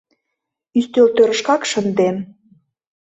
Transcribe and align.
Ӱстелтӧрышкак 0.79 1.61
шындем. 1.71 2.17